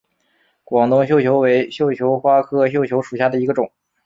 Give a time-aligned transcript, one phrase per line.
[0.63, 3.71] 广东绣球为绣球花科绣球属下的一个种。